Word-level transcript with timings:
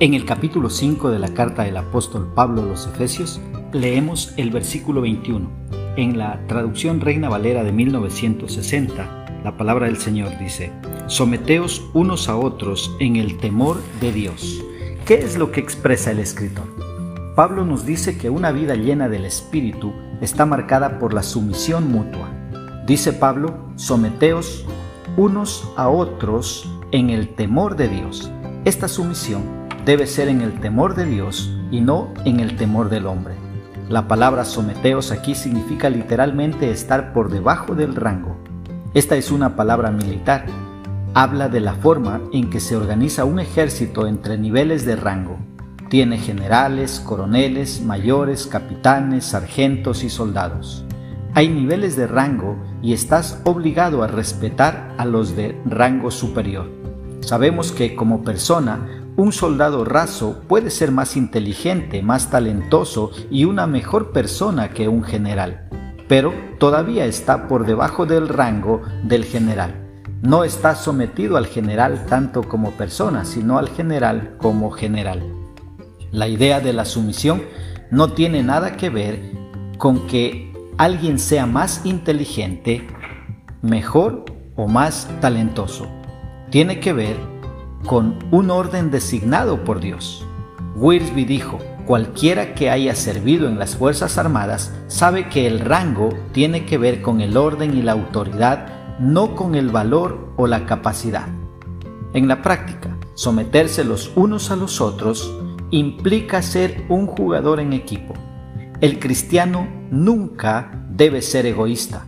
En 0.00 0.14
el 0.14 0.24
capítulo 0.24 0.70
5 0.70 1.10
de 1.10 1.18
la 1.18 1.28
carta 1.34 1.64
del 1.64 1.76
apóstol 1.76 2.32
Pablo 2.34 2.62
a 2.62 2.64
los 2.64 2.86
Efesios, 2.86 3.38
leemos 3.74 4.32
el 4.38 4.50
versículo 4.50 5.02
21. 5.02 5.46
En 5.96 6.16
la 6.16 6.40
traducción 6.46 7.02
Reina 7.02 7.28
Valera 7.28 7.64
de 7.64 7.70
1960, 7.70 9.42
la 9.44 9.58
palabra 9.58 9.88
del 9.88 9.98
Señor 9.98 10.38
dice, 10.38 10.72
Someteos 11.06 11.84
unos 11.92 12.30
a 12.30 12.36
otros 12.36 12.96
en 12.98 13.16
el 13.16 13.36
temor 13.36 13.82
de 14.00 14.10
Dios. 14.10 14.64
¿Qué 15.04 15.16
es 15.16 15.36
lo 15.36 15.52
que 15.52 15.60
expresa 15.60 16.12
el 16.12 16.20
escritor? 16.20 16.64
Pablo 17.36 17.66
nos 17.66 17.84
dice 17.84 18.16
que 18.16 18.30
una 18.30 18.52
vida 18.52 18.76
llena 18.76 19.10
del 19.10 19.26
Espíritu 19.26 19.92
está 20.22 20.46
marcada 20.46 20.98
por 20.98 21.12
la 21.12 21.22
sumisión 21.22 21.92
mutua. 21.92 22.30
Dice 22.86 23.12
Pablo, 23.12 23.54
someteos 23.76 24.64
unos 25.18 25.70
a 25.76 25.90
otros 25.90 26.66
en 26.90 27.10
el 27.10 27.28
temor 27.34 27.76
de 27.76 27.88
Dios. 27.88 28.30
Esta 28.64 28.88
sumisión 28.88 29.59
debe 29.84 30.06
ser 30.06 30.28
en 30.28 30.40
el 30.40 30.60
temor 30.60 30.94
de 30.94 31.06
Dios 31.06 31.56
y 31.70 31.80
no 31.80 32.12
en 32.24 32.40
el 32.40 32.56
temor 32.56 32.88
del 32.88 33.06
hombre. 33.06 33.34
La 33.88 34.06
palabra 34.06 34.44
someteos 34.44 35.10
aquí 35.10 35.34
significa 35.34 35.90
literalmente 35.90 36.70
estar 36.70 37.12
por 37.12 37.30
debajo 37.30 37.74
del 37.74 37.96
rango. 37.96 38.36
Esta 38.94 39.16
es 39.16 39.30
una 39.30 39.56
palabra 39.56 39.90
militar. 39.90 40.46
Habla 41.14 41.48
de 41.48 41.60
la 41.60 41.74
forma 41.74 42.20
en 42.32 42.50
que 42.50 42.60
se 42.60 42.76
organiza 42.76 43.24
un 43.24 43.40
ejército 43.40 44.06
entre 44.06 44.38
niveles 44.38 44.84
de 44.84 44.94
rango. 44.94 45.38
Tiene 45.88 46.18
generales, 46.18 47.00
coroneles, 47.04 47.82
mayores, 47.82 48.46
capitanes, 48.46 49.24
sargentos 49.24 50.04
y 50.04 50.10
soldados. 50.10 50.84
Hay 51.34 51.48
niveles 51.48 51.96
de 51.96 52.06
rango 52.06 52.56
y 52.82 52.92
estás 52.92 53.40
obligado 53.44 54.04
a 54.04 54.06
respetar 54.06 54.94
a 54.98 55.04
los 55.04 55.34
de 55.34 55.60
rango 55.64 56.12
superior. 56.12 56.68
Sabemos 57.20 57.72
que 57.72 57.94
como 57.94 58.22
persona 58.22 58.99
un 59.16 59.32
soldado 59.32 59.84
raso 59.84 60.42
puede 60.48 60.70
ser 60.70 60.92
más 60.92 61.16
inteligente, 61.16 62.02
más 62.02 62.30
talentoso 62.30 63.10
y 63.30 63.44
una 63.44 63.66
mejor 63.66 64.12
persona 64.12 64.70
que 64.70 64.88
un 64.88 65.02
general, 65.02 65.68
pero 66.08 66.32
todavía 66.58 67.06
está 67.06 67.48
por 67.48 67.66
debajo 67.66 68.06
del 68.06 68.28
rango 68.28 68.82
del 69.04 69.24
general. 69.24 69.86
No 70.22 70.44
está 70.44 70.74
sometido 70.74 71.36
al 71.36 71.46
general 71.46 72.06
tanto 72.06 72.42
como 72.42 72.72
persona, 72.72 73.24
sino 73.24 73.58
al 73.58 73.68
general 73.68 74.36
como 74.38 74.70
general. 74.70 75.22
La 76.12 76.28
idea 76.28 76.60
de 76.60 76.72
la 76.72 76.84
sumisión 76.84 77.42
no 77.90 78.12
tiene 78.12 78.42
nada 78.42 78.76
que 78.76 78.90
ver 78.90 79.20
con 79.78 80.06
que 80.06 80.52
alguien 80.76 81.18
sea 81.18 81.46
más 81.46 81.82
inteligente, 81.84 82.86
mejor 83.62 84.24
o 84.56 84.68
más 84.68 85.08
talentoso. 85.20 85.86
Tiene 86.50 86.80
que 86.80 86.92
ver 86.92 87.16
con 87.86 88.18
un 88.30 88.50
orden 88.50 88.90
designado 88.90 89.64
por 89.64 89.80
Dios. 89.80 90.26
Wiersbe 90.76 91.24
dijo, 91.24 91.58
cualquiera 91.86 92.54
que 92.54 92.70
haya 92.70 92.94
servido 92.94 93.48
en 93.48 93.58
las 93.58 93.76
Fuerzas 93.76 94.18
Armadas 94.18 94.72
sabe 94.88 95.28
que 95.28 95.46
el 95.46 95.60
rango 95.60 96.10
tiene 96.32 96.64
que 96.64 96.78
ver 96.78 97.02
con 97.02 97.20
el 97.20 97.36
orden 97.36 97.76
y 97.76 97.82
la 97.82 97.92
autoridad, 97.92 98.98
no 98.98 99.34
con 99.34 99.54
el 99.54 99.70
valor 99.70 100.32
o 100.36 100.46
la 100.46 100.66
capacidad. 100.66 101.28
En 102.12 102.28
la 102.28 102.42
práctica, 102.42 102.96
someterse 103.14 103.84
los 103.84 104.12
unos 104.16 104.50
a 104.50 104.56
los 104.56 104.80
otros 104.80 105.32
implica 105.70 106.42
ser 106.42 106.84
un 106.88 107.06
jugador 107.06 107.60
en 107.60 107.72
equipo. 107.72 108.14
El 108.80 108.98
cristiano 108.98 109.68
nunca 109.90 110.86
debe 110.90 111.22
ser 111.22 111.46
egoísta. 111.46 112.06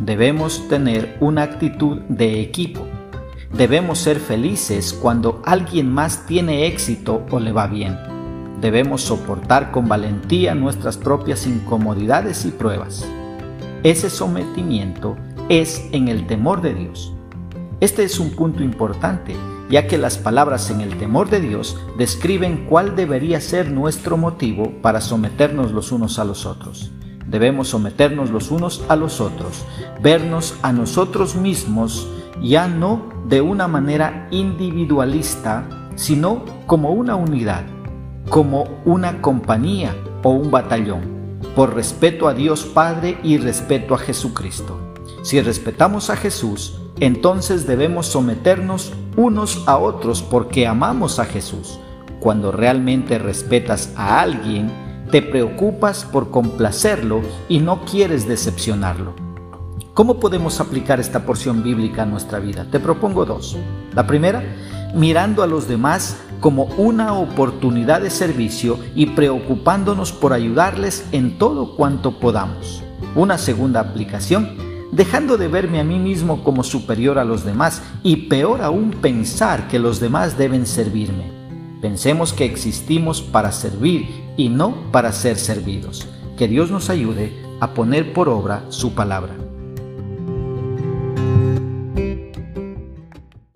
Debemos 0.00 0.68
tener 0.68 1.16
una 1.20 1.42
actitud 1.42 1.98
de 2.08 2.40
equipo 2.40 2.87
Debemos 3.52 3.98
ser 3.98 4.20
felices 4.20 4.92
cuando 4.92 5.40
alguien 5.44 5.90
más 5.92 6.26
tiene 6.26 6.66
éxito 6.66 7.24
o 7.30 7.40
le 7.40 7.50
va 7.50 7.66
bien. 7.66 7.98
Debemos 8.60 9.00
soportar 9.02 9.70
con 9.70 9.88
valentía 9.88 10.54
nuestras 10.54 10.98
propias 10.98 11.46
incomodidades 11.46 12.44
y 12.44 12.50
pruebas. 12.50 13.08
Ese 13.82 14.10
sometimiento 14.10 15.16
es 15.48 15.88
en 15.92 16.08
el 16.08 16.26
temor 16.26 16.60
de 16.60 16.74
Dios. 16.74 17.14
Este 17.80 18.04
es 18.04 18.20
un 18.20 18.30
punto 18.30 18.62
importante, 18.62 19.34
ya 19.70 19.86
que 19.86 19.96
las 19.96 20.18
palabras 20.18 20.70
en 20.70 20.82
el 20.82 20.98
temor 20.98 21.30
de 21.30 21.40
Dios 21.40 21.78
describen 21.96 22.66
cuál 22.68 22.96
debería 22.96 23.40
ser 23.40 23.70
nuestro 23.70 24.18
motivo 24.18 24.72
para 24.82 25.00
someternos 25.00 25.72
los 25.72 25.90
unos 25.90 26.18
a 26.18 26.24
los 26.24 26.44
otros. 26.44 26.90
Debemos 27.26 27.68
someternos 27.68 28.30
los 28.30 28.50
unos 28.50 28.84
a 28.88 28.96
los 28.96 29.20
otros, 29.20 29.64
vernos 30.02 30.54
a 30.62 30.72
nosotros 30.72 31.34
mismos 31.34 32.08
ya 32.42 32.68
no 32.68 33.08
de 33.26 33.40
una 33.40 33.68
manera 33.68 34.28
individualista, 34.30 35.68
sino 35.96 36.44
como 36.66 36.90
una 36.92 37.16
unidad, 37.16 37.64
como 38.28 38.80
una 38.84 39.20
compañía 39.20 39.94
o 40.22 40.30
un 40.30 40.50
batallón, 40.50 41.02
por 41.54 41.74
respeto 41.74 42.28
a 42.28 42.34
Dios 42.34 42.64
Padre 42.64 43.18
y 43.22 43.38
respeto 43.38 43.94
a 43.94 43.98
Jesucristo. 43.98 44.78
Si 45.22 45.40
respetamos 45.40 46.10
a 46.10 46.16
Jesús, 46.16 46.80
entonces 47.00 47.66
debemos 47.66 48.06
someternos 48.06 48.92
unos 49.16 49.62
a 49.66 49.76
otros 49.76 50.22
porque 50.22 50.66
amamos 50.66 51.18
a 51.18 51.24
Jesús. 51.24 51.78
Cuando 52.20 52.50
realmente 52.50 53.18
respetas 53.18 53.92
a 53.96 54.20
alguien, 54.20 54.70
te 55.10 55.22
preocupas 55.22 56.04
por 56.04 56.30
complacerlo 56.30 57.22
y 57.48 57.60
no 57.60 57.84
quieres 57.84 58.26
decepcionarlo. 58.28 59.27
¿Cómo 59.98 60.20
podemos 60.20 60.60
aplicar 60.60 61.00
esta 61.00 61.26
porción 61.26 61.64
bíblica 61.64 62.04
a 62.04 62.06
nuestra 62.06 62.38
vida? 62.38 62.64
Te 62.70 62.78
propongo 62.78 63.24
dos. 63.24 63.56
La 63.96 64.06
primera, 64.06 64.44
mirando 64.94 65.42
a 65.42 65.48
los 65.48 65.66
demás 65.66 66.18
como 66.38 66.66
una 66.76 67.14
oportunidad 67.14 68.02
de 68.02 68.10
servicio 68.10 68.78
y 68.94 69.06
preocupándonos 69.06 70.12
por 70.12 70.32
ayudarles 70.32 71.04
en 71.10 71.36
todo 71.36 71.74
cuanto 71.74 72.20
podamos. 72.20 72.84
Una 73.16 73.38
segunda 73.38 73.80
aplicación, 73.80 74.56
dejando 74.92 75.36
de 75.36 75.48
verme 75.48 75.80
a 75.80 75.84
mí 75.84 75.98
mismo 75.98 76.44
como 76.44 76.62
superior 76.62 77.18
a 77.18 77.24
los 77.24 77.44
demás 77.44 77.82
y 78.04 78.28
peor 78.28 78.62
aún 78.62 78.92
pensar 78.92 79.66
que 79.66 79.80
los 79.80 79.98
demás 79.98 80.38
deben 80.38 80.66
servirme. 80.66 81.24
Pensemos 81.82 82.32
que 82.32 82.44
existimos 82.44 83.20
para 83.20 83.50
servir 83.50 84.06
y 84.36 84.48
no 84.48 84.76
para 84.92 85.10
ser 85.10 85.38
servidos. 85.38 86.06
Que 86.36 86.46
Dios 86.46 86.70
nos 86.70 86.88
ayude 86.88 87.32
a 87.58 87.74
poner 87.74 88.12
por 88.12 88.28
obra 88.28 88.62
su 88.68 88.94
palabra. 88.94 89.47